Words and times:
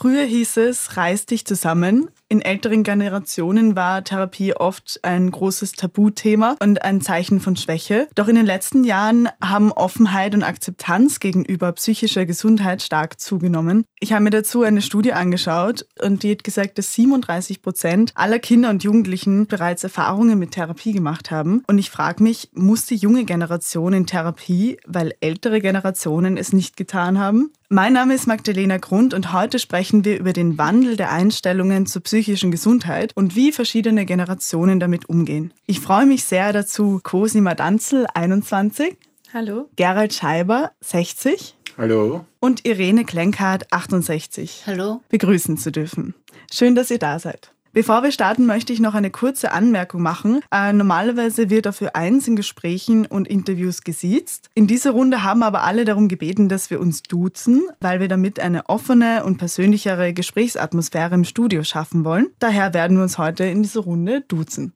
Früher 0.00 0.24
hieß 0.24 0.56
es, 0.56 0.96
reiß 0.96 1.26
dich 1.26 1.44
zusammen. 1.44 2.08
In 2.32 2.42
älteren 2.42 2.84
Generationen 2.84 3.74
war 3.74 4.04
Therapie 4.04 4.54
oft 4.54 5.00
ein 5.02 5.32
großes 5.32 5.72
Tabuthema 5.72 6.54
und 6.62 6.84
ein 6.84 7.00
Zeichen 7.00 7.40
von 7.40 7.56
Schwäche. 7.56 8.06
Doch 8.14 8.28
in 8.28 8.36
den 8.36 8.46
letzten 8.46 8.84
Jahren 8.84 9.28
haben 9.42 9.72
Offenheit 9.72 10.36
und 10.36 10.44
Akzeptanz 10.44 11.18
gegenüber 11.18 11.72
psychischer 11.72 12.26
Gesundheit 12.26 12.82
stark 12.82 13.18
zugenommen. 13.18 13.84
Ich 13.98 14.12
habe 14.12 14.22
mir 14.22 14.30
dazu 14.30 14.62
eine 14.62 14.80
Studie 14.80 15.12
angeschaut 15.12 15.86
und 16.00 16.22
die 16.22 16.30
hat 16.30 16.44
gesagt, 16.44 16.78
dass 16.78 16.94
37 16.94 17.62
Prozent 17.62 18.12
aller 18.14 18.38
Kinder 18.38 18.70
und 18.70 18.84
Jugendlichen 18.84 19.48
bereits 19.48 19.82
Erfahrungen 19.82 20.38
mit 20.38 20.52
Therapie 20.52 20.92
gemacht 20.92 21.32
haben. 21.32 21.64
Und 21.66 21.78
ich 21.78 21.90
frage 21.90 22.22
mich, 22.22 22.48
muss 22.54 22.86
die 22.86 22.94
junge 22.94 23.24
Generation 23.24 23.92
in 23.92 24.06
Therapie, 24.06 24.78
weil 24.86 25.14
ältere 25.18 25.60
Generationen 25.60 26.36
es 26.36 26.52
nicht 26.52 26.76
getan 26.76 27.18
haben? 27.18 27.50
Mein 27.72 27.92
Name 27.92 28.14
ist 28.14 28.26
Magdalena 28.26 28.78
Grund 28.78 29.14
und 29.14 29.32
heute 29.32 29.60
sprechen 29.60 30.04
wir 30.04 30.18
über 30.18 30.32
den 30.32 30.58
Wandel 30.58 30.96
der 30.96 31.12
Einstellungen 31.12 31.86
zur 31.86 32.02
psychischen 32.20 32.50
Gesundheit 32.50 33.16
und 33.16 33.34
wie 33.34 33.50
verschiedene 33.50 34.04
Generationen 34.04 34.78
damit 34.78 35.08
umgehen. 35.08 35.54
Ich 35.64 35.80
freue 35.80 36.04
mich 36.04 36.24
sehr 36.24 36.52
dazu, 36.52 37.00
Cosima 37.02 37.54
Danzel, 37.54 38.06
21. 38.12 38.98
Hallo. 39.32 39.70
Gerald 39.76 40.12
Scheiber, 40.12 40.72
60. 40.82 41.56
Hallo. 41.78 42.26
Und 42.38 42.66
Irene 42.66 43.06
Klenkhardt, 43.06 43.72
68. 43.72 44.64
Hallo. 44.66 45.00
Begrüßen 45.08 45.56
zu 45.56 45.72
dürfen. 45.72 46.14
Schön, 46.52 46.74
dass 46.74 46.90
ihr 46.90 46.98
da 46.98 47.18
seid. 47.18 47.52
Bevor 47.72 48.02
wir 48.02 48.10
starten, 48.10 48.46
möchte 48.46 48.72
ich 48.72 48.80
noch 48.80 48.94
eine 48.94 49.10
kurze 49.10 49.52
Anmerkung 49.52 50.02
machen. 50.02 50.40
Äh, 50.52 50.72
normalerweise 50.72 51.50
wird 51.50 51.66
dafür 51.66 51.94
eins 51.94 52.26
in 52.26 52.34
Gesprächen 52.34 53.06
und 53.06 53.28
Interviews 53.28 53.82
gesiezt. 53.82 54.50
In 54.54 54.66
dieser 54.66 54.90
Runde 54.90 55.22
haben 55.22 55.44
aber 55.44 55.62
alle 55.62 55.84
darum 55.84 56.08
gebeten, 56.08 56.48
dass 56.48 56.70
wir 56.70 56.80
uns 56.80 57.04
duzen, 57.04 57.62
weil 57.80 58.00
wir 58.00 58.08
damit 58.08 58.40
eine 58.40 58.68
offene 58.68 59.24
und 59.24 59.38
persönlichere 59.38 60.12
Gesprächsatmosphäre 60.12 61.14
im 61.14 61.22
Studio 61.22 61.62
schaffen 61.62 62.04
wollen. 62.04 62.26
Daher 62.40 62.74
werden 62.74 62.96
wir 62.96 63.04
uns 63.04 63.18
heute 63.18 63.44
in 63.44 63.62
dieser 63.62 63.82
Runde 63.82 64.22
duzen. 64.22 64.72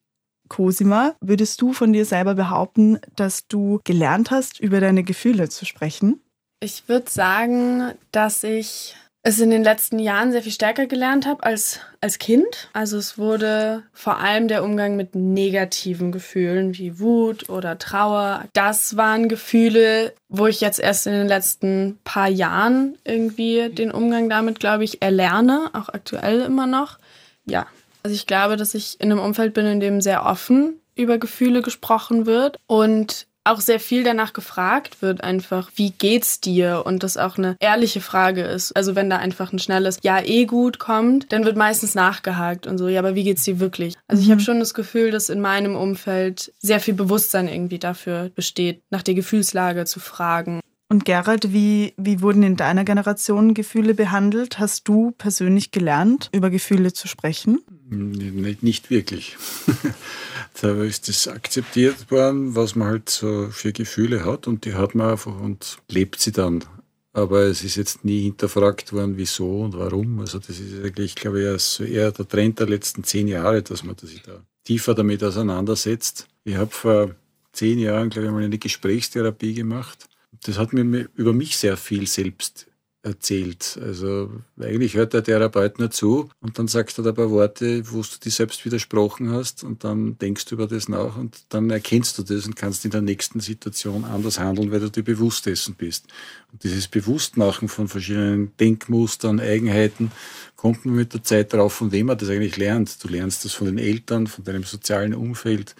Cosima, 0.48 1.14
würdest 1.20 1.60
du 1.60 1.72
von 1.72 1.92
dir 1.92 2.04
selber 2.04 2.34
behaupten, 2.34 3.00
dass 3.16 3.48
du 3.48 3.80
gelernt 3.82 4.30
hast, 4.30 4.60
über 4.60 4.78
deine 4.78 5.02
Gefühle 5.02 5.48
zu 5.48 5.64
sprechen? 5.64 6.20
Ich 6.60 6.88
würde 6.88 7.10
sagen, 7.10 7.92
dass 8.12 8.44
ich 8.44 8.94
es 9.26 9.40
in 9.40 9.50
den 9.50 9.64
letzten 9.64 9.98
Jahren 9.98 10.32
sehr 10.32 10.42
viel 10.42 10.52
stärker 10.52 10.86
gelernt 10.86 11.26
habe 11.26 11.42
als 11.42 11.80
als 12.02 12.18
Kind. 12.18 12.68
Also 12.74 12.98
es 12.98 13.16
wurde 13.16 13.82
vor 13.94 14.18
allem 14.18 14.46
der 14.48 14.62
Umgang 14.62 14.96
mit 14.96 15.14
negativen 15.14 16.12
Gefühlen 16.12 16.76
wie 16.76 17.00
Wut 17.00 17.48
oder 17.48 17.78
Trauer. 17.78 18.44
Das 18.52 18.98
waren 18.98 19.30
Gefühle, 19.30 20.12
wo 20.28 20.46
ich 20.46 20.60
jetzt 20.60 20.78
erst 20.78 21.06
in 21.06 21.14
den 21.14 21.26
letzten 21.26 21.98
paar 22.04 22.28
Jahren 22.28 22.98
irgendwie 23.04 23.70
den 23.70 23.90
Umgang 23.90 24.28
damit, 24.28 24.60
glaube 24.60 24.84
ich, 24.84 25.00
erlerne, 25.00 25.70
auch 25.72 25.88
aktuell 25.88 26.42
immer 26.42 26.66
noch. 26.66 26.98
Ja, 27.46 27.66
also 28.02 28.14
ich 28.14 28.26
glaube, 28.26 28.56
dass 28.56 28.74
ich 28.74 29.00
in 29.00 29.10
einem 29.10 29.20
Umfeld 29.20 29.54
bin, 29.54 29.64
in 29.64 29.80
dem 29.80 30.02
sehr 30.02 30.26
offen 30.26 30.80
über 30.94 31.16
Gefühle 31.16 31.62
gesprochen 31.62 32.26
wird 32.26 32.58
und 32.66 33.26
auch 33.44 33.60
sehr 33.60 33.78
viel 33.78 34.02
danach 34.04 34.32
gefragt 34.32 35.02
wird, 35.02 35.22
einfach, 35.22 35.70
wie 35.76 35.90
geht's 35.90 36.40
dir? 36.40 36.82
Und 36.86 37.02
das 37.02 37.16
auch 37.16 37.38
eine 37.38 37.56
ehrliche 37.60 38.00
Frage 38.00 38.42
ist. 38.42 38.72
Also 38.72 38.96
wenn 38.96 39.10
da 39.10 39.18
einfach 39.18 39.52
ein 39.52 39.58
schnelles 39.58 39.98
Ja, 40.02 40.20
eh 40.22 40.46
gut 40.46 40.78
kommt, 40.78 41.32
dann 41.32 41.44
wird 41.44 41.56
meistens 41.56 41.94
nachgehakt 41.94 42.66
und 42.66 42.78
so, 42.78 42.88
ja, 42.88 43.00
aber 43.00 43.14
wie 43.14 43.24
geht's 43.24 43.44
dir 43.44 43.60
wirklich? 43.60 43.94
Also 44.08 44.22
ich 44.22 44.30
habe 44.30 44.40
mhm. 44.40 44.44
schon 44.44 44.60
das 44.60 44.74
Gefühl, 44.74 45.10
dass 45.10 45.28
in 45.28 45.40
meinem 45.40 45.76
Umfeld 45.76 46.52
sehr 46.58 46.80
viel 46.80 46.94
Bewusstsein 46.94 47.48
irgendwie 47.48 47.78
dafür 47.78 48.30
besteht, 48.34 48.82
nach 48.90 49.02
der 49.02 49.14
Gefühlslage 49.14 49.84
zu 49.84 50.00
fragen. 50.00 50.60
Und 50.88 51.04
Gerald, 51.04 51.52
wie, 51.52 51.94
wie 51.96 52.20
wurden 52.20 52.42
in 52.42 52.56
deiner 52.56 52.84
Generation 52.84 53.54
Gefühle 53.54 53.94
behandelt? 53.94 54.58
Hast 54.58 54.86
du 54.86 55.10
persönlich 55.12 55.70
gelernt, 55.70 56.28
über 56.32 56.50
Gefühle 56.50 56.92
zu 56.92 57.08
sprechen? 57.08 57.60
Nicht, 57.88 58.62
nicht 58.62 58.90
wirklich. 58.90 59.36
da 60.60 60.82
ist 60.84 61.08
das 61.08 61.26
akzeptiert 61.28 62.10
worden, 62.10 62.54
was 62.54 62.74
man 62.76 62.88
halt 62.88 63.10
so 63.10 63.48
für 63.50 63.72
Gefühle 63.72 64.24
hat 64.24 64.46
und 64.46 64.64
die 64.64 64.74
hat 64.74 64.94
man 64.94 65.10
einfach 65.10 65.38
und 65.38 65.78
lebt 65.88 66.20
sie 66.20 66.32
dann. 66.32 66.64
Aber 67.12 67.42
es 67.42 67.62
ist 67.62 67.76
jetzt 67.76 68.04
nie 68.04 68.22
hinterfragt 68.22 68.92
worden, 68.92 69.16
wieso 69.16 69.60
und 69.60 69.78
warum. 69.78 70.20
Also 70.20 70.38
das 70.38 70.58
ist 70.58 70.82
eigentlich, 70.84 71.14
glaube 71.14 71.56
ich, 71.56 71.80
eher 71.80 72.10
der 72.10 72.26
Trend 72.26 72.58
der 72.58 72.68
letzten 72.68 73.04
zehn 73.04 73.28
Jahre, 73.28 73.62
dass 73.62 73.84
man 73.84 73.96
sich 73.98 74.22
da 74.22 74.42
tiefer 74.64 74.94
damit 74.94 75.22
auseinandersetzt. 75.22 76.26
Ich 76.44 76.56
habe 76.56 76.70
vor 76.70 77.14
zehn 77.52 77.78
Jahren, 77.78 78.10
glaube 78.10 78.26
ich, 78.26 78.32
mal 78.32 78.42
eine 78.42 78.58
Gesprächstherapie 78.58 79.54
gemacht. 79.54 80.08
Das 80.42 80.58
hat 80.58 80.72
mir 80.72 81.08
über 81.14 81.32
mich 81.32 81.56
sehr 81.56 81.76
viel 81.76 82.06
selbst 82.06 82.66
erzählt. 83.04 83.78
Also 83.82 84.30
eigentlich 84.58 84.94
hört 84.94 85.12
der 85.12 85.22
Therapeut 85.22 85.78
nur 85.78 85.90
zu 85.90 86.30
und 86.40 86.58
dann 86.58 86.68
sagst 86.68 86.96
du 86.96 87.06
ein 87.06 87.14
paar 87.14 87.30
Worte, 87.30 87.82
wo 87.92 88.00
du 88.00 88.18
dich 88.24 88.34
selbst 88.34 88.64
widersprochen 88.64 89.30
hast 89.30 89.62
und 89.62 89.84
dann 89.84 90.18
denkst 90.18 90.46
du 90.46 90.54
über 90.54 90.66
das 90.66 90.88
nach 90.88 91.16
und 91.16 91.44
dann 91.50 91.70
erkennst 91.70 92.18
du 92.18 92.22
das 92.22 92.46
und 92.46 92.56
kannst 92.56 92.84
in 92.84 92.90
der 92.90 93.02
nächsten 93.02 93.40
Situation 93.40 94.04
anders 94.04 94.38
handeln, 94.38 94.72
weil 94.72 94.80
du 94.80 94.90
dir 94.90 95.04
bewusst 95.04 95.46
dessen 95.46 95.74
bist. 95.74 96.06
Und 96.50 96.64
dieses 96.64 96.88
Bewusstmachen 96.88 97.68
von 97.68 97.88
verschiedenen 97.88 98.56
Denkmustern, 98.56 99.38
Eigenheiten 99.38 100.10
kommt 100.56 100.86
man 100.86 100.94
mit 100.94 101.12
der 101.12 101.22
Zeit 101.22 101.52
drauf, 101.52 101.74
von 101.74 101.92
wem 101.92 102.06
man 102.06 102.16
das 102.16 102.30
eigentlich 102.30 102.56
lernt. 102.56 103.04
Du 103.04 103.08
lernst 103.08 103.44
das 103.44 103.52
von 103.52 103.66
den 103.66 103.78
Eltern, 103.78 104.26
von 104.26 104.44
deinem 104.44 104.64
sozialen 104.64 105.14
Umfeld, 105.14 105.76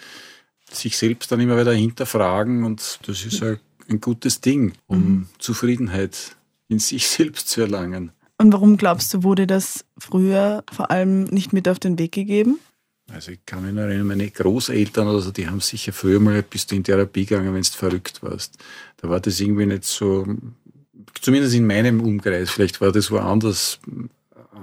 sich 0.70 0.98
selbst 0.98 1.32
dann 1.32 1.40
immer 1.40 1.58
wieder 1.58 1.72
hinterfragen 1.72 2.64
und 2.64 2.98
das 3.06 3.24
ist 3.24 3.42
ein, 3.42 3.58
ein 3.88 4.00
gutes 4.00 4.40
Ding, 4.42 4.72
um 4.86 4.98
mhm. 4.98 5.26
Zufriedenheit 5.38 6.36
in 6.68 6.78
sich 6.78 7.06
selbst 7.08 7.48
zu 7.48 7.62
erlangen. 7.62 8.12
Und 8.38 8.52
warum 8.52 8.76
glaubst 8.76 9.14
du, 9.14 9.22
wurde 9.22 9.46
das 9.46 9.84
früher 9.96 10.64
vor 10.72 10.90
allem 10.90 11.24
nicht 11.24 11.52
mit 11.52 11.68
auf 11.68 11.78
den 11.78 11.98
Weg 11.98 12.12
gegeben? 12.12 12.58
Also 13.12 13.32
ich 13.32 13.44
kann 13.44 13.64
mich 13.64 13.74
noch 13.74 13.82
erinnern, 13.82 14.06
meine 14.06 14.30
Großeltern 14.30 15.06
oder 15.06 15.20
so, 15.20 15.30
die 15.30 15.46
haben 15.46 15.60
sicher 15.60 15.92
früher 15.92 16.20
mal 16.20 16.42
bist 16.42 16.70
du 16.70 16.76
in 16.76 16.84
Therapie 16.84 17.26
gegangen, 17.26 17.54
wenn 17.54 17.62
du 17.62 17.68
verrückt 17.68 18.22
warst. 18.22 18.56
Da 18.96 19.08
war 19.08 19.20
das 19.20 19.40
irgendwie 19.40 19.66
nicht 19.66 19.84
so, 19.84 20.26
zumindest 21.20 21.54
in 21.54 21.66
meinem 21.66 22.00
Umkreis, 22.00 22.50
vielleicht 22.50 22.80
war 22.80 22.92
das 22.92 23.10
woanders 23.10 23.78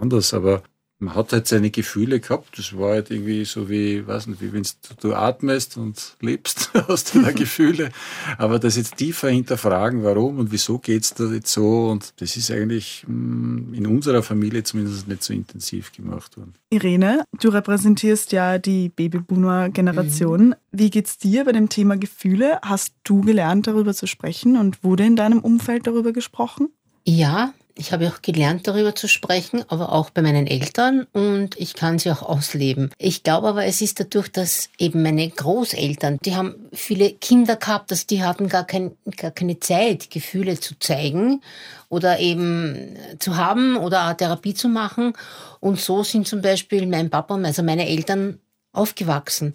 anders, 0.01 0.33
aber 0.33 0.63
man 1.01 1.15
hat 1.15 1.33
halt 1.33 1.47
seine 1.47 1.71
Gefühle 1.71 2.19
gehabt. 2.19 2.57
Das 2.57 2.77
war 2.77 2.91
halt 2.91 3.09
irgendwie 3.09 3.43
so 3.43 3.69
wie, 3.69 4.05
weiß 4.05 4.27
nicht, 4.27 4.41
wie 4.41 4.53
wenn 4.53 4.63
du 5.01 5.13
atmest 5.15 5.77
und 5.77 6.15
lebst 6.21 6.71
aus 6.87 7.05
deiner 7.05 7.33
Gefühle. 7.33 7.89
Aber 8.37 8.59
das 8.59 8.77
jetzt 8.77 8.97
tiefer 8.97 9.29
hinterfragen, 9.29 10.03
warum 10.03 10.37
und 10.37 10.51
wieso 10.51 10.77
geht's 10.77 11.13
da 11.15 11.25
jetzt 11.25 11.51
so? 11.51 11.89
Und 11.89 12.13
das 12.21 12.37
ist 12.37 12.51
eigentlich 12.51 13.03
hm, 13.07 13.73
in 13.73 13.87
unserer 13.87 14.21
Familie 14.21 14.63
zumindest 14.63 15.07
nicht 15.07 15.23
so 15.23 15.33
intensiv 15.33 15.91
gemacht 15.91 16.37
worden. 16.37 16.53
Irene, 16.69 17.25
du 17.39 17.49
repräsentierst 17.49 18.31
ja 18.31 18.59
die 18.59 18.89
Babyboomer-Generation. 18.89 20.49
Mhm. 20.49 20.55
Wie 20.71 20.91
geht's 20.91 21.17
dir 21.17 21.45
bei 21.45 21.51
dem 21.51 21.69
Thema 21.69 21.97
Gefühle? 21.97 22.59
Hast 22.61 22.93
du 23.03 23.21
gelernt, 23.21 23.65
darüber 23.65 23.95
zu 23.95 24.05
sprechen 24.05 24.55
und 24.55 24.83
wurde 24.83 25.05
in 25.05 25.15
deinem 25.15 25.39
Umfeld 25.39 25.87
darüber 25.87 26.13
gesprochen? 26.13 26.69
Ja, 27.03 27.53
ich 27.75 27.91
habe 27.91 28.07
auch 28.07 28.21
gelernt, 28.21 28.67
darüber 28.67 28.95
zu 28.95 29.07
sprechen, 29.07 29.63
aber 29.67 29.91
auch 29.91 30.09
bei 30.09 30.21
meinen 30.21 30.47
Eltern 30.47 31.07
und 31.13 31.59
ich 31.59 31.73
kann 31.73 31.99
sie 31.99 32.11
auch 32.11 32.21
ausleben. 32.21 32.91
Ich 32.97 33.23
glaube 33.23 33.47
aber, 33.47 33.65
es 33.65 33.81
ist 33.81 33.99
dadurch, 33.99 34.31
dass 34.31 34.69
eben 34.77 35.03
meine 35.03 35.29
Großeltern, 35.29 36.17
die 36.23 36.35
haben 36.35 36.55
viele 36.73 37.11
Kinder 37.11 37.55
gehabt, 37.55 37.91
dass 37.91 38.07
die 38.07 38.23
hatten 38.23 38.47
gar, 38.47 38.65
kein, 38.65 38.91
gar 39.17 39.31
keine 39.31 39.59
Zeit, 39.59 40.09
Gefühle 40.09 40.59
zu 40.59 40.77
zeigen 40.79 41.41
oder 41.89 42.19
eben 42.19 42.97
zu 43.19 43.37
haben 43.37 43.77
oder 43.77 44.15
Therapie 44.15 44.53
zu 44.53 44.69
machen. 44.69 45.13
Und 45.59 45.79
so 45.79 46.03
sind 46.03 46.27
zum 46.27 46.41
Beispiel 46.41 46.87
mein 46.87 47.09
Papa, 47.09 47.35
also 47.35 47.63
meine 47.63 47.87
Eltern 47.87 48.39
aufgewachsen. 48.73 49.53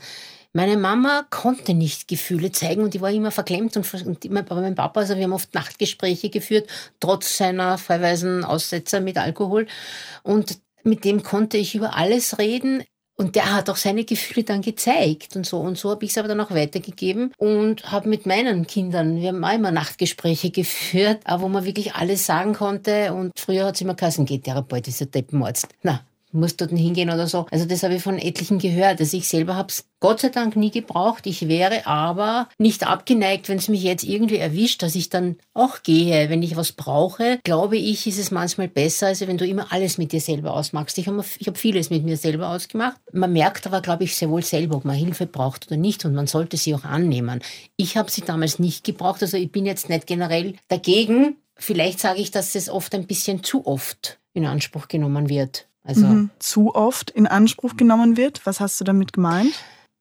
Meine 0.56 0.78
Mama 0.78 1.27
konnte 1.28 1.75
nicht 1.75 2.09
Gefühle 2.09 2.50
zeigen 2.50 2.83
und 2.83 2.94
die 2.94 3.03
war 3.03 3.11
immer 3.11 3.31
verklemmt 3.31 3.77
und, 3.77 3.93
und 4.06 4.31
mein 4.31 4.75
Papa, 4.75 5.00
also 5.00 5.15
wir 5.15 5.25
haben 5.25 5.34
oft 5.34 5.53
Nachtgespräche 5.53 6.31
geführt, 6.31 6.67
trotz 6.99 7.37
seiner 7.37 7.77
freiweisen 7.77 8.43
Aussetzer 8.43 9.00
mit 9.00 9.19
Alkohol. 9.19 9.66
Und 10.22 10.59
mit 10.83 11.04
dem 11.04 11.22
konnte 11.22 11.59
ich 11.59 11.75
über 11.75 11.95
alles 11.95 12.39
reden. 12.39 12.84
Und 13.19 13.34
der 13.36 13.54
hat 13.54 13.69
auch 13.69 13.77
seine 13.77 14.04
Gefühle 14.04 14.45
dann 14.45 14.63
gezeigt 14.63 15.36
und 15.36 15.45
so. 15.45 15.59
Und 15.59 15.77
so 15.77 15.91
habe 15.91 16.07
ich 16.07 16.13
es 16.13 16.16
aber 16.16 16.28
dann 16.28 16.41
auch 16.41 16.51
weitergegeben 16.51 17.34
und 17.36 17.92
habe 17.92 18.09
mit 18.09 18.25
meinen 18.25 18.66
Kindern, 18.66 19.21
wir 19.21 19.28
haben 19.28 19.45
auch 19.45 19.54
immer 19.54 19.71
Nachtgespräche 19.71 20.51
geführt, 20.51 21.19
wo 21.39 21.48
man 21.48 21.66
wirklich 21.66 21.97
alles 21.97 22.25
sagen 22.25 22.54
konnte. 22.54 23.13
Und 23.13 23.39
früher 23.39 23.66
hat 23.66 23.75
es 23.75 23.83
immer 23.83 23.95
geheißen, 23.95 24.25
geht 24.25 24.45
Therapeut, 24.45 24.89
ist 24.89 25.03
ein 25.03 25.10
Deppenmords. 25.10 25.69
Na, 25.83 26.01
muss 26.36 26.56
dort 26.56 26.71
hingehen 26.71 27.10
oder 27.10 27.27
so. 27.27 27.47
Also 27.50 27.65
das 27.65 27.83
habe 27.83 27.94
ich 27.94 28.03
von 28.03 28.18
etlichen 28.18 28.59
gehört. 28.59 29.00
Also 29.00 29.16
ich 29.16 29.28
selber 29.28 29.56
habe 29.56 29.68
es 29.68 29.86
Gott 29.98 30.21
sei 30.21 30.28
Dank 30.28 30.56
nie 30.56 30.71
gebraucht. 30.71 31.27
Ich 31.27 31.48
wäre 31.48 31.86
aber 31.86 32.48
nicht 32.59 32.86
abgeneigt, 32.86 33.48
wenn 33.48 33.59
es 33.59 33.68
mich 33.68 33.83
jetzt 33.83 34.04
irgendwie 34.04 34.36
erwischt, 34.36 34.83
dass 34.83 34.94
ich 34.94 35.09
dann 35.09 35.36
auch 35.54 35.83
gehe. 35.83 36.28
Wenn 36.28 36.42
ich 36.42 36.54
was 36.54 36.72
brauche, 36.72 37.38
glaube 37.44 37.78
ich, 37.78 38.06
ist 38.06 38.18
es 38.18 38.30
manchmal 38.30 38.68
besser, 38.68 39.09
als 39.09 39.27
wenn 39.27 39.38
du 39.38 39.47
immer 39.47 39.72
alles 39.72 39.97
mit 39.97 40.12
dir 40.12 40.21
selber 40.21 40.53
ausmachst. 40.53 40.98
Ich 40.98 41.09
habe 41.09 41.22
hab 41.22 41.59
vieles 41.59 41.91
mit 41.91 42.04
mir 42.04 42.16
selber 42.18 42.50
ausgemacht. 42.50 43.00
Man 43.12 43.33
merkt 43.33 43.66
aber, 43.66 43.80
glaube 43.80 44.04
ich, 44.04 44.15
sehr 44.15 44.28
wohl 44.28 44.42
selber, 44.42 44.77
ob 44.77 44.84
man 44.84 44.97
Hilfe 44.97 45.27
braucht 45.27 45.66
oder 45.66 45.78
nicht 45.78 46.04
und 46.04 46.15
man 46.15 46.27
sollte 46.27 46.56
sie 46.56 46.74
auch 46.74 46.84
annehmen. 46.84 47.41
Ich 47.77 47.97
habe 47.97 48.10
sie 48.10 48.21
damals 48.21 48.59
nicht 48.59 48.84
gebraucht. 48.84 49.22
Also 49.22 49.38
ich 49.38 49.50
bin 49.50 49.65
jetzt 49.65 49.88
nicht 49.88 50.06
generell 50.06 50.54
dagegen, 50.68 51.36
vielleicht 51.56 52.00
sage 52.00 52.21
ich, 52.21 52.30
dass 52.30 52.54
es 52.54 52.68
oft 52.68 52.94
ein 52.94 53.06
bisschen 53.06 53.42
zu 53.42 53.66
oft 53.66 54.18
in 54.34 54.44
Anspruch 54.44 54.88
genommen 54.88 55.28
wird. 55.30 55.66
Also 55.86 56.06
Mhm. 56.06 56.30
Zu 56.38 56.74
oft 56.74 57.10
in 57.10 57.27
Anspruch 57.27 57.77
genommen 57.77 58.16
wird. 58.16 58.44
Was 58.44 58.60
hast 58.60 58.80
du 58.80 58.84
damit 58.84 59.12
gemeint? 59.12 59.54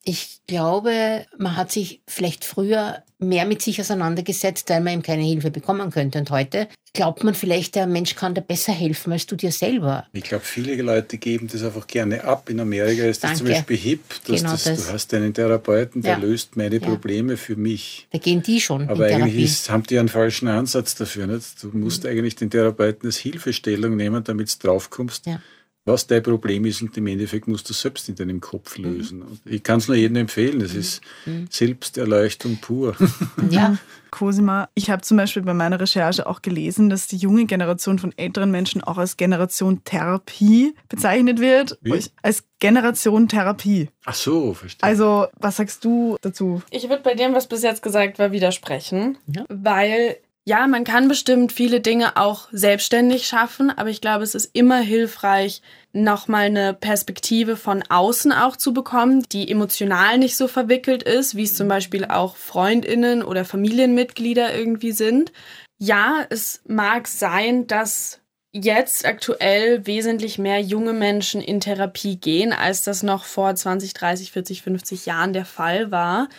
ich 0.08 0.40
glaube, 0.48 1.26
man 1.40 1.58
hat 1.58 1.72
sich 1.72 2.00
vielleicht 2.08 2.46
früher 2.46 3.02
mehr 3.18 3.48
mit 3.48 3.64
sich 3.64 3.82
auseinandergesetzt, 3.82 4.70
weil 4.70 4.82
man 4.82 4.94
ihm 4.94 5.02
keine 5.02 5.24
Hilfe 5.24 5.50
bekommen 5.50 5.90
könnte. 5.90 6.20
Und 6.20 6.30
heute 6.30 6.68
glaubt 6.94 7.24
man 7.24 7.34
vielleicht, 7.34 7.74
der 7.74 7.88
Mensch 7.88 8.14
kann 8.14 8.36
dir 8.36 8.42
besser 8.42 8.72
helfen 8.72 9.14
als 9.14 9.26
du 9.26 9.36
dir 9.36 9.52
selber. 9.52 10.06
Ich 10.14 10.22
glaube, 10.24 10.44
viele 10.46 10.80
Leute 10.84 11.18
geben 11.18 11.48
das 11.52 11.64
einfach 11.64 11.88
gerne 11.88 12.24
ab. 12.24 12.52
In 12.52 12.60
Amerika 12.60 13.02
ist 13.06 13.24
das 13.24 13.40
zum 13.40 13.48
Danke. 13.48 13.62
Beispiel 13.62 13.78
hip, 13.78 14.02
dass 14.28 14.42
Genau 14.42 14.52
das, 14.52 14.64
das. 14.66 14.86
du 14.86 14.94
hast 14.94 15.12
einen 15.16 15.34
Therapeuten, 15.34 16.04
der 16.04 16.12
Ja. 16.12 16.18
löst 16.20 16.56
meine 16.56 16.76
Ja. 16.76 16.82
Probleme 16.88 17.36
für 17.36 17.56
mich. 17.56 18.08
Da 18.12 18.20
gehen 18.20 18.44
die 18.44 18.62
schon 18.62 18.88
Aber 18.88 19.10
in 19.10 19.24
eigentlich 19.24 19.44
ist, 19.46 19.72
haben 19.72 19.84
die 19.84 19.98
einen 19.98 20.10
falschen 20.10 20.48
Ansatz 20.48 20.94
dafür. 20.94 21.26
Nicht? 21.26 21.64
Du 21.64 21.70
musst 21.70 22.04
Mhm. 22.04 22.10
eigentlich 22.12 22.36
den 22.36 22.52
Therapeuten 22.52 23.08
als 23.08 23.18
Hilfestellung 23.18 23.96
nehmen, 23.96 24.24
damit 24.24 24.54
du 24.54 24.68
draufkommst, 24.68 25.26
Ja. 25.26 25.42
Was 25.86 26.08
dein 26.08 26.24
Problem 26.24 26.66
ist 26.66 26.82
und 26.82 26.98
im 26.98 27.06
Endeffekt 27.08 27.48
musst 27.48 27.70
du 27.70 27.74
es 27.74 27.82
selbst 27.82 28.10
in 28.10 28.16
deinem 28.16 28.42
Kopf 28.42 28.78
Mhm. 28.78 28.84
lösen. 28.84 29.22
Und 29.22 29.40
ich 29.46 29.62
kann 29.64 29.78
es 29.78 29.88
nur 29.88 29.96
jedem 29.96 30.18
empfehlen. 30.18 30.60
Das 30.60 30.74
ist 30.74 31.02
Selbsterleuchtung 31.50 32.58
pur. 32.58 32.96
ja, 33.50 33.78
Cosima, 34.12 34.70
ich 34.76 34.90
habe 34.90 35.02
zum 35.02 35.18
Beispiel 35.18 35.42
bei 35.44 35.54
meiner 35.54 35.80
Recherche 35.80 36.26
auch 36.28 36.42
gelesen, 36.42 36.90
dass 36.90 37.08
die 37.08 37.18
junge 37.18 37.46
Generation 37.46 38.00
von 38.00 38.14
älteren 38.18 38.52
Menschen 38.52 38.84
auch 38.84 38.98
als 38.98 39.18
Generation 39.18 39.84
Therapie 39.84 40.74
bezeichnet 40.90 41.40
wird. 41.40 41.78
Wie? 41.82 42.02
Als 42.22 42.44
Generation 42.60 43.28
Therapie. 43.28 43.90
Ach 44.06 44.14
so, 44.16 44.54
verstehe. 44.54 44.84
Also, 44.88 45.28
was 45.40 45.58
sagst 45.58 45.84
du 45.86 46.18
dazu? 46.22 46.62
Ich 46.72 46.88
würde 46.90 47.04
bei 47.04 47.14
dem, 47.16 47.34
was 47.34 47.48
bis 47.48 47.64
jetzt 47.64 47.82
gesagt 47.82 48.20
war, 48.20 48.32
widersprechen, 48.32 49.18
Ja. 49.28 49.46
weil 49.50 50.18
ja, 50.48 50.68
man 50.68 50.84
kann 50.84 51.08
bestimmt 51.08 51.52
viele 51.52 51.82
Dinge 51.82 52.18
auch 52.18 52.50
selbstständig 52.52 53.26
schaffen, 53.26 53.72
aber 53.72 53.90
ich 53.90 54.00
glaube, 54.00 54.24
es 54.24 54.36
ist 54.36 54.52
immer 54.54 54.78
hilfreich, 54.78 55.64
nochmal 55.92 56.46
eine 56.46 56.76
Perspektive 56.76 57.58
von 57.58 57.84
außen 57.90 58.32
auch 58.32 58.56
zu 58.56 58.72
bekommen, 58.72 59.24
die 59.32 59.50
emotional 59.50 60.20
nicht 60.20 60.38
so 60.38 60.48
verwickelt 60.48 61.02
ist, 61.02 61.36
wie 61.36 61.44
es 61.44 61.56
zum 61.56 61.68
Beispiel 61.68 62.06
auch 62.06 62.36
Freundinnen 62.36 63.24
oder 63.24 63.44
Familienmitglieder 63.44 64.56
irgendwie 64.56 64.92
sind. 64.92 65.32
Ja, 65.80 66.26
es 66.30 66.62
mag 66.68 67.08
sein, 67.08 67.66
dass 67.66 68.20
jetzt 68.52 69.06
aktuell 69.06 69.88
wesentlich 69.88 70.38
mehr 70.38 70.62
junge 70.62 70.94
Menschen 70.94 71.42
in 71.42 71.60
Therapie 71.60 72.18
gehen, 72.18 72.54
als 72.54 72.84
das 72.84 73.02
noch 73.02 73.26
vor 73.26 73.56
20, 73.56 73.96
30, 73.96 74.32
40, 74.32 74.62
50 74.62 75.08
Jahren 75.08 75.34
der 75.34 75.46
Fall 75.46 75.90
war. 75.90 76.30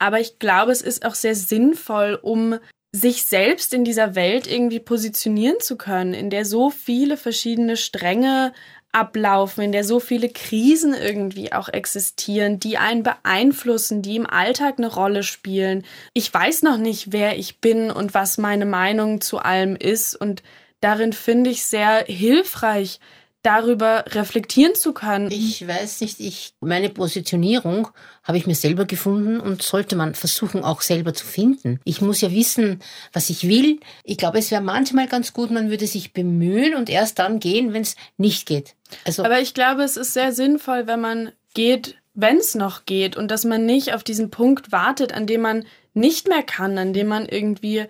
Aber 0.00 0.18
ich 0.18 0.40
glaube, 0.40 0.72
es 0.72 0.82
ist 0.82 1.06
auch 1.06 1.14
sehr 1.14 1.36
sinnvoll, 1.36 2.18
um 2.20 2.58
sich 2.94 3.24
selbst 3.24 3.72
in 3.72 3.84
dieser 3.84 4.14
Welt 4.14 4.46
irgendwie 4.46 4.80
positionieren 4.80 5.60
zu 5.60 5.76
können, 5.76 6.12
in 6.12 6.28
der 6.28 6.44
so 6.44 6.70
viele 6.70 7.16
verschiedene 7.16 7.76
Stränge 7.76 8.52
ablaufen, 8.92 9.64
in 9.64 9.72
der 9.72 9.84
so 9.84 9.98
viele 9.98 10.28
Krisen 10.28 10.92
irgendwie 10.92 11.52
auch 11.52 11.70
existieren, 11.70 12.60
die 12.60 12.76
einen 12.76 13.02
beeinflussen, 13.02 14.02
die 14.02 14.16
im 14.16 14.26
Alltag 14.26 14.74
eine 14.76 14.92
Rolle 14.92 15.22
spielen. 15.22 15.84
Ich 16.12 16.32
weiß 16.32 16.62
noch 16.62 16.76
nicht, 16.76 17.12
wer 17.12 17.38
ich 17.38 17.60
bin 17.60 17.90
und 17.90 18.12
was 18.12 18.36
meine 18.36 18.66
Meinung 18.66 19.22
zu 19.22 19.38
allem 19.38 19.76
ist 19.76 20.14
und 20.14 20.42
darin 20.80 21.14
finde 21.14 21.48
ich 21.48 21.64
sehr 21.64 22.04
hilfreich, 22.06 23.00
darüber 23.42 24.04
reflektieren 24.08 24.74
zu 24.74 24.92
können. 24.92 25.30
ich 25.30 25.66
weiß 25.66 26.00
nicht, 26.00 26.20
ich, 26.20 26.54
meine 26.60 26.88
Positionierung 26.88 27.88
habe 28.22 28.38
ich 28.38 28.46
mir 28.46 28.54
selber 28.54 28.84
gefunden 28.84 29.40
und 29.40 29.62
sollte 29.62 29.96
man 29.96 30.14
versuchen, 30.14 30.62
auch 30.62 30.80
selber 30.80 31.12
zu 31.12 31.26
finden. 31.26 31.80
Ich 31.84 32.00
muss 32.00 32.20
ja 32.20 32.30
wissen, 32.30 32.80
was 33.12 33.30
ich 33.30 33.48
will. 33.48 33.80
Ich 34.04 34.16
glaube, 34.16 34.38
es 34.38 34.50
wäre 34.52 34.62
manchmal 34.62 35.08
ganz 35.08 35.32
gut, 35.32 35.50
man 35.50 35.70
würde 35.70 35.88
sich 35.88 36.12
bemühen 36.12 36.74
und 36.74 36.88
erst 36.88 37.18
dann 37.18 37.40
gehen, 37.40 37.72
wenn 37.72 37.82
es 37.82 37.96
nicht 38.16 38.46
geht. 38.46 38.76
Also, 39.04 39.24
Aber 39.24 39.40
ich 39.40 39.54
glaube, 39.54 39.82
es 39.82 39.96
ist 39.96 40.12
sehr 40.12 40.32
sinnvoll, 40.32 40.86
wenn 40.86 41.00
man 41.00 41.32
geht, 41.54 41.96
wenn 42.14 42.36
es 42.36 42.54
noch 42.54 42.86
geht 42.86 43.16
und 43.16 43.30
dass 43.30 43.44
man 43.44 43.66
nicht 43.66 43.92
auf 43.92 44.04
diesen 44.04 44.30
Punkt 44.30 44.70
wartet, 44.70 45.12
an 45.12 45.26
dem 45.26 45.40
man 45.40 45.64
nicht 45.94 46.28
mehr 46.28 46.42
kann, 46.42 46.78
an 46.78 46.92
dem 46.92 47.08
man 47.08 47.26
irgendwie 47.26 47.86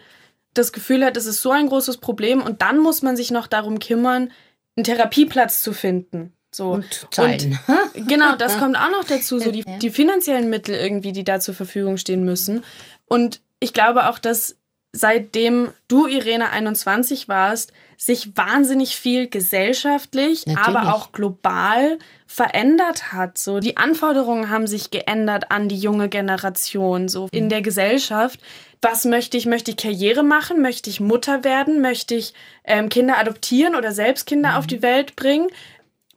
das 0.55 0.72
Gefühl 0.72 1.05
hat, 1.05 1.16
es 1.16 1.26
ist 1.26 1.43
so 1.43 1.50
ein 1.50 1.69
großes 1.69 1.98
Problem 1.98 2.43
und 2.43 2.62
dann 2.62 2.78
muss 2.78 3.02
man 3.02 3.16
sich 3.16 3.31
noch 3.31 3.46
darum 3.46 3.78
kümmern, 3.78 4.31
einen 4.76 4.84
Therapieplatz 4.84 5.62
zu 5.62 5.72
finden. 5.72 6.32
So. 6.54 6.72
und 6.72 7.06
zahlen. 7.10 7.58
Genau, 7.94 8.36
das 8.36 8.58
kommt 8.58 8.76
auch 8.76 8.90
noch 8.90 9.04
dazu, 9.04 9.38
so 9.38 9.50
die, 9.50 9.64
die 9.78 9.90
finanziellen 9.90 10.50
Mittel 10.50 10.74
irgendwie, 10.74 11.12
die 11.12 11.24
da 11.24 11.40
zur 11.40 11.54
Verfügung 11.54 11.96
stehen 11.96 12.24
müssen. 12.24 12.62
Und 13.06 13.40
ich 13.58 13.72
glaube 13.72 14.08
auch, 14.08 14.19
dass 14.19 14.56
seitdem 14.92 15.70
du, 15.88 16.06
Irene, 16.06 16.50
21 16.50 17.28
warst, 17.28 17.72
sich 17.96 18.36
wahnsinnig 18.36 18.96
viel 18.96 19.28
gesellschaftlich, 19.28 20.46
Natürlich. 20.46 20.66
aber 20.66 20.94
auch 20.94 21.12
global 21.12 21.98
verändert 22.26 23.12
hat. 23.12 23.38
So, 23.38 23.60
die 23.60 23.76
Anforderungen 23.76 24.50
haben 24.50 24.66
sich 24.66 24.90
geändert 24.90 25.50
an 25.50 25.68
die 25.68 25.78
junge 25.78 26.08
Generation, 26.08 27.08
so 27.08 27.28
in 27.30 27.48
der 27.48 27.62
Gesellschaft. 27.62 28.40
Was 28.82 29.04
möchte 29.04 29.36
ich? 29.36 29.46
Möchte 29.46 29.70
ich 29.70 29.76
Karriere 29.76 30.24
machen? 30.24 30.60
Möchte 30.60 30.90
ich 30.90 31.00
Mutter 31.00 31.44
werden? 31.44 31.80
Möchte 31.80 32.16
ich 32.16 32.34
ähm, 32.64 32.88
Kinder 32.88 33.18
adoptieren 33.18 33.76
oder 33.76 33.92
selbst 33.92 34.26
Kinder 34.26 34.58
auf 34.58 34.66
die 34.66 34.82
Welt 34.82 35.14
bringen? 35.14 35.48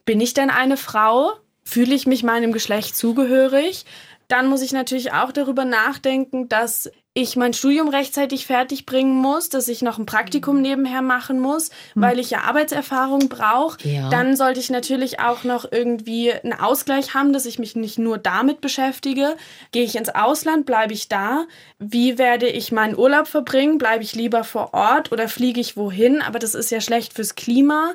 Bin 0.04 0.20
ich 0.20 0.34
denn 0.34 0.50
eine 0.50 0.76
Frau? 0.76 1.32
Fühle 1.62 1.94
ich 1.94 2.06
mich 2.06 2.24
meinem 2.24 2.52
Geschlecht 2.52 2.96
zugehörig? 2.96 3.84
Dann 4.28 4.48
muss 4.48 4.62
ich 4.62 4.72
natürlich 4.72 5.12
auch 5.12 5.30
darüber 5.30 5.64
nachdenken, 5.64 6.48
dass 6.48 6.90
ich 7.18 7.34
mein 7.34 7.54
Studium 7.54 7.88
rechtzeitig 7.88 8.44
fertig 8.44 8.84
bringen 8.84 9.16
muss, 9.16 9.48
dass 9.48 9.68
ich 9.68 9.80
noch 9.80 9.96
ein 9.98 10.04
Praktikum 10.04 10.60
nebenher 10.60 11.00
machen 11.00 11.40
muss, 11.40 11.70
weil 11.94 12.18
ich 12.18 12.28
ja 12.28 12.42
Arbeitserfahrung 12.42 13.30
brauche. 13.30 13.78
Ja. 13.88 14.10
Dann 14.10 14.36
sollte 14.36 14.60
ich 14.60 14.68
natürlich 14.68 15.18
auch 15.18 15.42
noch 15.42 15.64
irgendwie 15.72 16.30
einen 16.30 16.52
Ausgleich 16.52 17.14
haben, 17.14 17.32
dass 17.32 17.46
ich 17.46 17.58
mich 17.58 17.74
nicht 17.74 17.98
nur 17.98 18.18
damit 18.18 18.60
beschäftige. 18.60 19.38
Gehe 19.72 19.84
ich 19.84 19.96
ins 19.96 20.10
Ausland, 20.10 20.66
bleibe 20.66 20.92
ich 20.92 21.08
da? 21.08 21.46
Wie 21.78 22.18
werde 22.18 22.48
ich 22.48 22.70
meinen 22.70 22.98
Urlaub 22.98 23.28
verbringen? 23.28 23.78
Bleibe 23.78 24.04
ich 24.04 24.14
lieber 24.14 24.44
vor 24.44 24.74
Ort 24.74 25.10
oder 25.10 25.26
fliege 25.26 25.58
ich 25.60 25.74
wohin? 25.74 26.20
Aber 26.20 26.38
das 26.38 26.54
ist 26.54 26.70
ja 26.70 26.82
schlecht 26.82 27.14
fürs 27.14 27.34
Klima. 27.34 27.94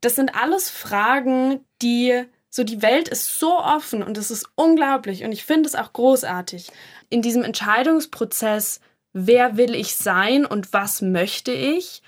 Das 0.00 0.14
sind 0.14 0.36
alles 0.40 0.70
Fragen, 0.70 1.58
die 1.82 2.24
so 2.50 2.64
die 2.64 2.82
Welt 2.82 3.08
ist 3.08 3.38
so 3.38 3.58
offen 3.58 4.02
und 4.02 4.18
es 4.18 4.30
ist 4.30 4.48
unglaublich 4.56 5.24
und 5.24 5.32
ich 5.32 5.44
finde 5.44 5.68
es 5.68 5.76
auch 5.76 5.92
großartig. 5.92 6.70
In 7.08 7.22
diesem 7.22 7.44
Entscheidungsprozess, 7.44 8.80
wer 9.12 9.56
will 9.56 9.74
ich 9.74 9.96
sein 9.96 10.44
und 10.44 10.72
was 10.72 11.00
möchte 11.00 11.52
ich, 11.52 12.02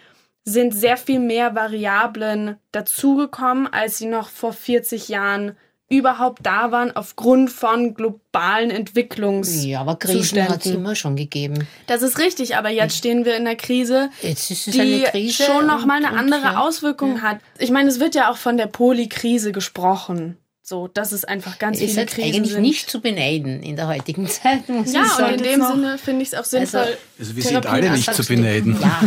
sind 0.44 0.74
sehr 0.74 0.96
viel 0.96 1.20
mehr 1.20 1.54
Variablen 1.54 2.56
dazugekommen, 2.72 3.72
als 3.72 3.98
sie 3.98 4.06
noch 4.06 4.28
vor 4.28 4.52
40 4.52 5.08
Jahren 5.08 5.56
überhaupt 5.92 6.44
da 6.44 6.72
waren, 6.72 6.94
aufgrund 6.96 7.50
von 7.50 7.94
globalen 7.94 8.70
Entwicklungs. 8.70 9.64
Ja, 9.64 9.80
aber 9.82 9.96
Krisen 9.96 10.48
hat 10.48 10.64
es 10.64 10.72
immer 10.72 10.94
schon 10.94 11.16
gegeben. 11.16 11.66
Das 11.86 12.02
ist 12.02 12.18
richtig, 12.18 12.56
aber 12.56 12.70
jetzt 12.70 12.96
stehen 12.96 13.24
wir 13.24 13.36
in 13.36 13.46
einer 13.46 13.56
Krise, 13.56 14.10
die 14.22 15.04
Krise. 15.04 15.42
schon 15.44 15.66
noch 15.66 15.84
mal 15.84 15.98
und- 15.98 16.06
eine 16.06 16.14
und 16.14 16.18
andere 16.18 16.42
ja. 16.54 16.58
Auswirkung 16.58 17.22
hat. 17.22 17.38
Ich 17.58 17.70
meine, 17.70 17.88
es 17.90 18.00
wird 18.00 18.14
ja 18.14 18.30
auch 18.30 18.36
von 18.36 18.56
der 18.56 18.66
Polykrise 18.66 19.52
gesprochen. 19.52 20.38
So, 20.64 20.86
dass 20.86 21.10
es 21.10 21.24
einfach 21.24 21.58
ganz 21.58 21.80
Ist 21.80 21.90
viele 21.90 22.02
jetzt 22.02 22.14
Krisen 22.14 22.34
eigentlich 22.36 22.52
sind. 22.52 22.62
nicht 22.62 22.88
zu 22.88 23.00
beneiden 23.00 23.64
in 23.64 23.74
der 23.74 23.88
heutigen 23.88 24.26
Zeit, 24.28 24.68
muss 24.68 24.92
ja, 24.92 25.02
und 25.26 25.38
in 25.38 25.42
dem 25.42 25.58
noch- 25.58 25.72
Sinne 25.74 25.98
finde 25.98 26.22
ich 26.22 26.28
es 26.28 26.34
auch 26.38 26.44
sinnvoll. 26.44 26.86
Also 27.18 27.34
wir 27.36 27.42
sind 27.42 27.66
alle 27.66 27.90
nicht 27.90 28.14
zu 28.14 28.24
beneiden. 28.24 28.76
Ja, 28.80 29.00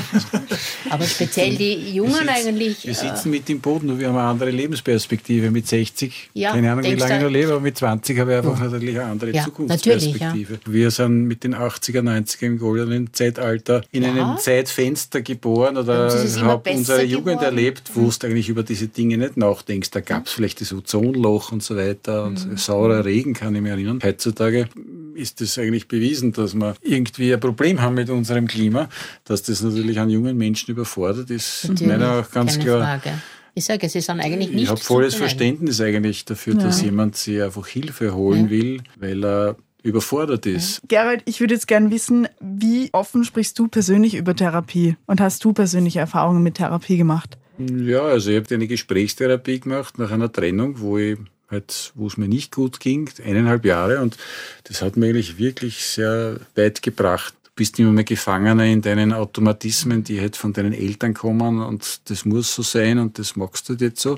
aber 0.89 1.05
speziell 1.05 1.51
die 1.51 1.57
Wir 1.57 1.77
Jungen 1.93 2.11
sitzen- 2.13 2.27
eigentlich. 2.29 2.83
Wir 2.83 2.91
äh, 2.91 2.95
sitzen 2.95 3.29
mit 3.31 3.49
im 3.49 3.61
Boden 3.61 3.89
und 3.89 3.99
wir 3.99 4.09
haben 4.09 4.17
eine 4.17 4.27
andere 4.27 4.51
Lebensperspektive. 4.51 5.49
Mit 5.49 5.65
60, 5.67 6.29
Ja, 6.33 6.51
keine 6.51 6.71
Ahnung, 6.73 6.83
wie 6.83 6.93
lange 6.95 7.15
ich 7.17 7.23
noch 7.23 7.29
lebe, 7.29 7.51
aber 7.53 7.61
mit 7.61 7.77
20 7.77 8.19
habe 8.19 8.31
ich 8.33 8.37
einfach 8.37 8.59
natürlich 8.59 8.99
eine 8.99 9.09
andere 9.11 9.31
Ja, 9.33 9.45
Zukunftsperspektive. 9.45 10.59
Wir 10.65 10.91
sind 10.91 11.23
mit 11.25 11.45
den 11.45 11.55
80er, 11.55 12.01
90er 12.01 12.45
im 12.47 12.59
goldenen 12.59 13.13
Zeitalter 13.13 13.81
in 13.91 14.03
Ja. 14.03 14.09
einem 14.09 14.37
Zeitfenster 14.39 15.21
geboren 15.21 15.77
oder 15.77 16.07
es 16.07 16.15
ist 16.23 16.41
haben 16.41 16.61
unsere 16.69 17.01
Jugend 17.03 17.25
geworden. 17.39 17.43
erlebt, 17.45 17.91
wo 17.93 18.09
du 18.09 18.27
eigentlich 18.27 18.49
über 18.49 18.63
diese 18.63 18.87
Dinge 18.89 19.17
nicht 19.17 19.37
nachdenkst. 19.37 19.91
Da 19.91 20.01
gab 20.01 20.27
es 20.27 20.33
vielleicht 20.33 20.59
das 20.59 20.73
Ozonloch 20.73 21.44
und 21.51 21.63
so 21.63 21.75
weiter 21.75 22.23
und 22.25 22.45
Mhm. 22.49 22.57
saurer 22.57 23.03
Regen, 23.05 23.33
kann 23.33 23.55
ich 23.55 23.61
mich 23.61 23.71
erinnern. 23.71 23.99
Heutzutage 24.03 24.67
ist 25.15 25.39
es 25.41 25.57
eigentlich 25.57 25.87
bewiesen, 25.87 26.33
dass 26.33 26.53
wir 26.55 26.75
irgendwie 26.81 27.33
ein 27.33 27.39
Problem 27.39 27.81
haben 27.81 27.95
mit 27.95 28.09
unserem 28.09 28.47
Klima, 28.47 28.89
dass 29.23 29.43
das 29.43 29.61
natürlich 29.61 29.99
an 29.99 30.09
jungen 30.09 30.37
Menschen 30.37 30.71
überfordert 30.71 31.29
ist. 31.29 31.67
Natürlich, 31.69 31.87
Meiner 31.93 32.17
nach 32.21 32.31
ganz 32.31 32.53
keine 32.53 32.63
klar. 32.63 32.99
Frage. 32.99 33.17
Ich 33.57 33.63
sage, 33.65 33.87
sie 33.87 34.01
sind 34.01 34.19
eigentlich 34.19 34.49
nicht 34.51 34.63
Ich 34.63 34.69
habe 34.69 34.81
volles. 34.81 35.15
Verständnis 35.15 35.79
eigentlich 35.79 36.25
dafür, 36.25 36.55
dass 36.55 36.81
jemand 36.81 37.15
sich 37.15 37.41
einfach 37.41 37.65
Hilfe 37.67 38.13
holen 38.13 38.45
Ja. 38.45 38.49
will, 38.49 38.81
weil 38.99 39.23
er 39.23 39.55
überfordert 39.81 40.45
ist. 40.45 40.81
Gerald, 40.89 41.21
ich 41.25 41.39
würde 41.39 41.53
jetzt 41.53 41.67
gerne 41.67 41.89
wissen, 41.91 42.27
wie 42.41 42.89
offen 42.91 43.23
sprichst 43.23 43.57
du 43.57 43.67
persönlich 43.69 44.15
über 44.15 44.35
Therapie? 44.35 44.97
Und 45.05 45.21
hast 45.21 45.43
du 45.45 45.53
persönliche 45.53 45.99
Erfahrungen 45.99 46.43
mit 46.43 46.55
Therapie 46.55 46.97
gemacht? 46.97 47.37
Ja, 47.57 48.01
also 48.01 48.31
ich 48.31 48.35
habe 48.43 48.53
eine 48.55 48.67
Gesprächstherapie 48.67 49.61
gemacht 49.61 49.97
nach 49.99 50.11
einer 50.11 50.29
Trennung, 50.29 50.81
wo 50.81 50.97
ich 50.97 51.17
halt, 51.49 51.91
wo 51.95 52.07
es 52.07 52.17
mir 52.17 52.27
nicht 52.27 52.53
gut 52.53 52.79
ging, 52.79 53.09
eineinhalb 53.23 53.65
Jahre 53.65 54.01
und 54.01 54.17
das 54.65 54.81
hat 54.81 54.97
mir 54.97 55.07
eigentlich 55.07 55.37
wirklich 55.37 55.85
sehr 55.85 56.39
weit 56.55 56.81
gebracht. 56.81 57.33
bist 57.55 57.79
immer 57.79 57.91
mehr 57.91 58.03
Gefangener 58.03 58.65
in 58.65 58.81
deinen 58.81 59.13
Automatismen, 59.13 60.03
die 60.03 60.19
halt 60.19 60.35
von 60.35 60.51
deinen 60.51 60.73
Eltern 60.73 61.13
kommen 61.13 61.61
und 61.61 62.01
das 62.09 62.25
muss 62.25 62.53
so 62.53 62.63
sein 62.63 62.99
und 62.99 63.17
das 63.17 63.35
magst 63.35 63.69
du 63.69 63.73
jetzt 63.73 64.01
so. 64.01 64.17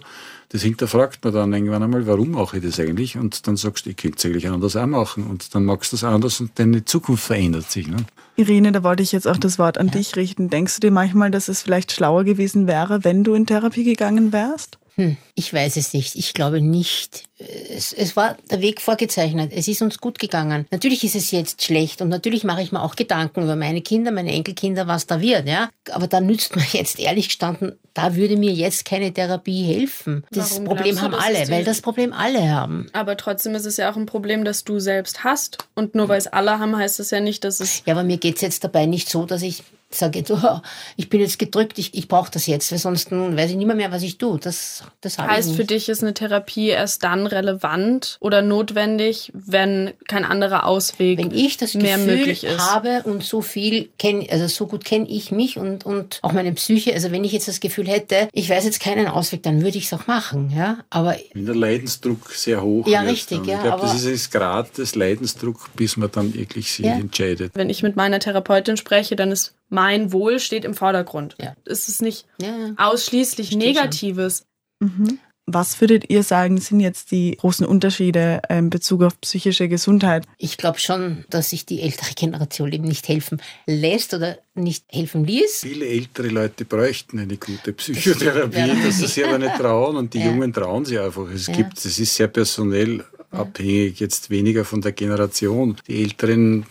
Das 0.50 0.64
hinterfragt 0.64 1.24
man 1.26 1.34
dann 1.34 1.54
irgendwann 1.54 1.84
einmal, 1.84 2.08
warum 2.08 2.32
mache 2.32 2.58
ich 2.58 2.64
das 2.64 2.80
eigentlich? 2.80 3.18
Und 3.18 3.48
dann 3.48 3.58
sagst 3.58 3.86
du, 3.86 3.90
ich 3.90 3.98
könnte 3.98 4.18
es 4.18 4.26
eigentlich 4.26 4.48
anders 4.48 4.78
auch 4.78 4.86
machen. 4.86 5.28
Und 5.28 5.54
dann 5.54 5.66
magst 5.66 5.92
du 5.92 5.98
es 5.98 6.06
anders 6.06 6.40
und 6.40 6.58
deine 6.58 6.86
Zukunft 6.86 7.26
verändert 7.26 7.70
sich. 7.70 7.88
Ne? 7.88 7.98
Irene, 8.38 8.72
da 8.72 8.82
wollte 8.82 9.04
ich 9.04 9.12
jetzt 9.12 9.28
auch 9.28 9.38
das 9.38 9.60
Wort 9.60 9.78
an 9.78 9.92
dich 9.92 10.16
richten. 10.16 10.50
Denkst 10.50 10.76
du 10.76 10.80
dir 10.80 10.92
manchmal, 10.92 11.32
dass 11.32 11.50
es 11.50 11.62
vielleicht 11.62 11.92
schlauer 11.92 12.24
gewesen 12.24 12.66
wäre, 12.66 13.04
wenn 13.04 13.26
du 13.26 13.34
in 13.34 13.46
Therapie 13.46 13.84
gegangen 13.84 14.32
wärst? 14.32 14.78
Hm, 14.98 15.16
ich 15.36 15.54
weiß 15.54 15.78
es 15.78 15.94
nicht. 15.94 16.16
Ich 16.16 16.34
glaube 16.34 16.60
nicht. 16.60 17.26
Es, 17.38 17.94
es, 17.94 18.16
war 18.16 18.36
der 18.50 18.62
Weg 18.62 18.82
vorgezeichnet. 18.82 19.52
Es 19.54 19.68
ist 19.68 19.84
uns 19.84 20.00
gut 20.00 20.18
gegangen. 20.18 20.66
Natürlich 20.72 21.04
ist 21.04 21.16
es 21.16 21.30
jetzt 21.30 21.64
schlecht 21.64 22.02
und 22.02 22.10
natürlich 22.10 22.44
mache 22.44 22.64
ich 22.64 22.72
mir 22.72 22.82
auch 22.82 22.96
Gedanken 22.96 23.44
über 23.44 23.56
meine 23.56 23.82
Kinder, 23.82 24.12
meine 24.12 24.32
Enkelkinder, 24.32 24.88
was 24.88 25.06
da 25.06 25.22
wird. 25.22 25.48
Ja? 25.48 25.70
Aber 25.92 26.08
da 26.08 26.20
nützt 26.20 26.56
mir 26.56 26.66
jetzt 26.72 27.00
ehrlich 27.00 27.28
gestanden, 27.28 27.74
da 27.94 28.16
würde 28.16 28.38
mir 28.38 28.52
jetzt 28.52 28.86
keine 28.86 29.14
Therapie 29.14 29.66
helfen. 29.66 30.26
Das 30.32 30.54
Warum 30.54 30.66
Problem 30.66 31.00
haben 31.00 31.12
du, 31.12 31.20
alle, 31.20 31.48
weil 31.50 31.64
das 31.64 31.82
Problem 31.82 32.12
alle 32.12 32.50
haben. 32.50 32.88
Aber 32.94 33.18
trotzdem 33.18 33.54
ist 33.54 33.68
es 33.68 33.78
ja 33.78 33.92
auch 33.92 33.98
ein 33.98 34.08
Problem, 34.08 34.46
das 34.46 34.64
du 34.64 34.80
selbst 34.80 35.24
hast. 35.24 35.60
Und 35.76 35.94
nur 35.94 36.10
weil 36.10 36.18
es 36.18 36.26
alle 36.26 36.58
haben, 36.58 36.76
heißt 36.76 36.98
das 36.98 37.12
ja 37.12 37.20
nicht, 37.20 37.44
dass 37.44 37.60
es. 37.60 37.84
Ja, 37.86 37.94
aber 37.94 38.04
mir 38.04 38.18
geht 38.18 38.38
es 38.38 38.42
jetzt 38.42 38.64
dabei 38.64 38.88
nicht 38.88 39.10
so, 39.10 39.28
dass 39.28 39.44
ich 39.44 39.64
sage 39.90 40.20
jetzt, 40.20 40.32
oh, 40.32 40.60
ich 40.96 41.10
bin 41.10 41.22
jetzt 41.22 41.40
gedrückt, 41.40 41.78
ich, 41.80 41.94
ich 41.94 42.08
brauche 42.08 42.32
das 42.32 42.48
jetzt, 42.48 42.72
weil 42.72 42.80
sonst 42.80 43.12
weiß 43.12 43.52
ich 43.52 43.58
nicht 43.58 43.68
mehr, 43.68 43.76
mehr 43.76 43.92
was 43.92 44.04
ich 44.04 44.18
tue. 44.18 44.40
Das, 44.40 44.84
das 45.02 45.18
heißt, 45.18 45.56
für 45.56 45.66
dich 45.66 45.90
ist 45.90 46.04
eine 46.04 46.14
Therapie 46.14 46.70
erst 46.70 47.04
dann 47.04 47.28
relevant 47.28 48.18
oder 48.20 48.42
notwendig, 48.42 49.32
wenn 49.34 49.94
kein 50.08 50.26
anderer 50.26 50.66
Ausweg 50.66 51.20
wenn 51.20 51.32
ich 51.32 51.58
das 51.58 51.74
mehr 51.74 51.98
Gefühl 51.98 52.18
möglich 52.18 52.44
ist. 52.44 52.60
habe 52.60 53.04
und 53.04 53.24
so 53.24 53.42
viel 53.42 53.90
kenne, 53.98 54.28
also 54.30 54.48
so 54.48 54.68
gut 54.68 54.84
kenne 54.86 55.08
ich 55.08 55.32
mich 55.32 55.58
und, 55.58 55.86
und 55.86 56.20
auch 56.22 56.34
meine 56.34 56.52
Psyche, 56.54 56.94
also 56.94 57.12
wenn 57.12 57.24
ich 57.24 57.32
jetzt 57.32 57.48
das 57.48 57.60
Gefühl 57.60 57.88
hätte, 57.88 58.28
ich 58.34 58.50
weiß 58.50 58.66
jetzt 58.66 58.80
keinen 58.80 59.08
Ausweg, 59.08 59.44
dann 59.44 59.62
würde 59.64 59.78
ich 59.78 59.86
es 59.86 59.94
auch 59.94 60.08
machen. 60.08 60.52
Ja? 60.56 60.80
Aber 60.90 61.16
wenn 61.34 61.46
der 61.46 61.56
Leidensdruck 61.56 62.32
sehr 62.32 62.62
hoch 62.62 62.88
ja, 62.88 63.02
richtig, 63.02 63.46
ja, 63.46 63.56
ich 63.56 63.64
glaube, 63.64 63.82
das 63.82 64.04
ist 64.04 64.14
das 64.14 64.32
Grad 64.32 64.78
des 64.78 64.96
Leidensdrucks, 64.96 65.64
bis 65.76 65.98
man 65.98 66.12
dann 66.12 66.34
wirklich 66.34 66.72
sich 66.72 66.86
ja. 66.86 66.94
entscheidet. 66.94 67.52
Wenn 67.56 67.70
ich 67.70 67.84
mit 67.84 67.96
meiner 67.96 68.20
Therapeutin 68.20 68.78
spreche, 68.78 69.16
dann 69.16 69.32
ist 69.32 69.54
mein 69.70 70.12
Wohl 70.12 70.40
steht 70.40 70.66
im 70.66 70.74
Vordergrund. 70.74 71.36
Ja. 71.42 71.56
Es 71.66 71.88
ist 71.88 72.02
nicht 72.02 72.26
ja, 72.42 72.48
ja. 72.48 72.74
ausschließlich 72.78 73.48
Steht 73.48 73.60
Negatives. 73.60 74.46
Mhm. 74.80 75.20
Was 75.50 75.80
würdet 75.80 76.10
ihr 76.10 76.24
sagen, 76.24 76.60
sind 76.60 76.82
jetzt 76.82 77.12
die 77.12 77.38
großen 77.38 77.66
Unterschiede 77.66 78.42
in 78.50 78.70
Bezug 78.70 79.02
auf 79.04 79.20
psychische 79.22 79.70
Gesundheit? 79.70 80.26
Ich 80.38 80.58
glaube 80.58 80.78
schon, 80.78 81.24
dass 81.30 81.52
sich 81.52 81.66
die 81.66 81.80
ältere 81.80 82.14
Generation 82.16 82.70
eben 82.74 82.84
nicht 82.84 83.08
helfen 83.08 83.42
lässt 83.66 84.14
oder 84.14 84.38
nicht 84.56 84.84
helfen 84.92 85.24
ließ. 85.24 85.62
Viele 85.62 85.88
ältere 85.88 86.28
Leute 86.28 86.66
bräuchten 86.66 87.20
eine 87.20 87.38
gute 87.38 87.72
Psychotherapie, 87.72 88.74
das 88.84 89.00
dass 89.00 89.14
sie 89.14 89.24
aber 89.24 89.40
nicht 89.40 89.56
trauen 89.56 89.96
und 89.96 90.14
die 90.14 90.20
Jungen 90.20 90.52
trauen 90.52 90.84
sie 90.84 91.00
einfach. 91.00 91.30
Es 91.32 91.48
gibt, 91.48 91.78
es 91.78 91.98
ist 91.98 92.14
sehr 92.14 92.28
personell 92.28 93.06
abhängig, 93.32 94.02
jetzt 94.02 94.30
weniger 94.30 94.66
von 94.66 94.82
der 94.82 94.92
Generation. 94.92 95.78
Die 95.88 96.04
Älteren 96.04 96.66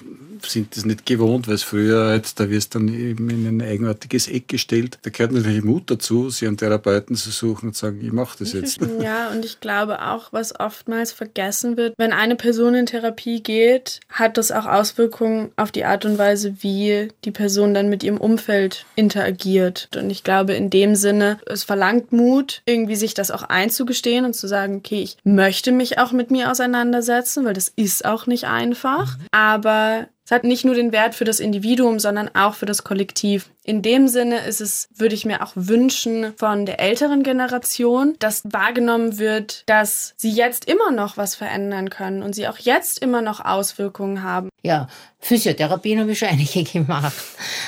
sind 0.44 0.76
das 0.76 0.84
nicht 0.84 1.06
gewohnt, 1.06 1.48
weil 1.48 1.54
es 1.54 1.62
früher 1.62 2.06
halt, 2.06 2.38
da 2.38 2.50
wirst 2.50 2.74
dann 2.74 2.88
eben 2.88 3.30
in 3.30 3.46
ein 3.46 3.62
eigenartiges 3.62 4.28
Eck 4.28 4.48
gestellt. 4.48 4.98
Da 5.02 5.10
gehört 5.10 5.32
natürlich 5.32 5.64
Mut 5.64 5.90
dazu, 5.90 6.30
sich 6.30 6.46
einen 6.46 6.56
Therapeuten 6.56 7.16
zu 7.16 7.30
suchen 7.30 7.68
und 7.68 7.76
sagen, 7.76 8.00
ich 8.02 8.12
mache 8.12 8.38
das 8.38 8.52
jetzt. 8.52 8.80
Ja, 9.00 9.30
und 9.30 9.44
ich 9.44 9.60
glaube 9.60 10.02
auch, 10.02 10.32
was 10.32 10.58
oftmals 10.58 11.12
vergessen 11.12 11.76
wird, 11.76 11.94
wenn 11.98 12.12
eine 12.12 12.36
Person 12.36 12.74
in 12.74 12.86
Therapie 12.86 13.42
geht, 13.42 14.00
hat 14.08 14.38
das 14.38 14.52
auch 14.52 14.66
Auswirkungen 14.66 15.50
auf 15.56 15.72
die 15.72 15.84
Art 15.84 16.04
und 16.04 16.18
Weise, 16.18 16.56
wie 16.60 17.08
die 17.24 17.30
Person 17.30 17.74
dann 17.74 17.88
mit 17.88 18.02
ihrem 18.02 18.18
Umfeld 18.18 18.86
interagiert. 18.96 19.88
Und 19.96 20.10
ich 20.10 20.24
glaube, 20.24 20.54
in 20.54 20.70
dem 20.70 20.94
Sinne, 20.94 21.38
es 21.46 21.64
verlangt 21.64 22.12
Mut, 22.12 22.62
irgendwie 22.66 22.96
sich 22.96 23.14
das 23.14 23.30
auch 23.30 23.42
einzugestehen 23.42 24.24
und 24.24 24.34
zu 24.34 24.48
sagen, 24.48 24.76
okay, 24.76 25.02
ich 25.02 25.16
möchte 25.24 25.72
mich 25.72 25.98
auch 25.98 26.12
mit 26.12 26.30
mir 26.30 26.50
auseinandersetzen, 26.50 27.44
weil 27.44 27.54
das 27.54 27.72
ist 27.74 28.04
auch 28.04 28.26
nicht 28.26 28.44
einfach. 28.44 29.16
Aber 29.30 30.06
es 30.26 30.32
hat 30.32 30.42
nicht 30.42 30.64
nur 30.64 30.74
den 30.74 30.90
Wert 30.90 31.14
für 31.14 31.24
das 31.24 31.38
Individuum, 31.38 32.00
sondern 32.00 32.28
auch 32.34 32.54
für 32.54 32.66
das 32.66 32.82
Kollektiv. 32.82 33.48
In 33.62 33.80
dem 33.80 34.08
Sinne 34.08 34.40
ist 34.40 34.60
es, 34.60 34.88
würde 34.96 35.14
ich 35.14 35.24
mir 35.24 35.40
auch 35.40 35.52
wünschen 35.54 36.32
von 36.36 36.66
der 36.66 36.80
älteren 36.80 37.22
Generation, 37.22 38.16
dass 38.18 38.42
wahrgenommen 38.44 39.18
wird, 39.18 39.62
dass 39.66 40.14
sie 40.16 40.32
jetzt 40.32 40.64
immer 40.64 40.90
noch 40.90 41.16
was 41.16 41.36
verändern 41.36 41.90
können 41.90 42.24
und 42.24 42.34
sie 42.34 42.48
auch 42.48 42.58
jetzt 42.58 42.98
immer 42.98 43.22
noch 43.22 43.44
Auswirkungen 43.44 44.24
haben. 44.24 44.48
Ja, 44.64 44.88
Physiotherapien 45.20 46.00
habe 46.00 46.10
ich 46.10 46.18
schon 46.18 46.28
einige 46.28 46.64
gemacht, 46.72 47.14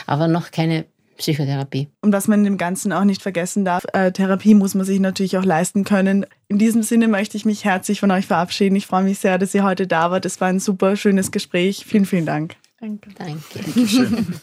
aber 0.08 0.26
noch 0.26 0.50
keine 0.50 0.84
Psychotherapie. 1.18 1.88
Und 2.00 2.12
was 2.12 2.28
man 2.28 2.40
in 2.40 2.44
dem 2.44 2.58
Ganzen 2.58 2.92
auch 2.92 3.04
nicht 3.04 3.22
vergessen 3.22 3.64
darf, 3.64 3.84
äh, 3.92 4.12
Therapie 4.12 4.54
muss 4.54 4.74
man 4.74 4.86
sich 4.86 5.00
natürlich 5.00 5.36
auch 5.36 5.44
leisten 5.44 5.84
können. 5.84 6.24
In 6.48 6.58
diesem 6.58 6.82
Sinne 6.82 7.08
möchte 7.08 7.36
ich 7.36 7.44
mich 7.44 7.64
herzlich 7.64 8.00
von 8.00 8.10
euch 8.10 8.26
verabschieden. 8.26 8.76
Ich 8.76 8.86
freue 8.86 9.04
mich 9.04 9.18
sehr, 9.18 9.36
dass 9.36 9.54
ihr 9.54 9.64
heute 9.64 9.86
da 9.86 10.10
wart. 10.10 10.24
Es 10.24 10.40
war 10.40 10.48
ein 10.48 10.60
super 10.60 10.96
schönes 10.96 11.30
Gespräch. 11.30 11.84
Vielen, 11.86 12.06
vielen 12.06 12.26
Dank. 12.26 12.56
Danke. 12.80 13.10
Danke. 13.18 13.42
Dankeschön. 13.54 14.34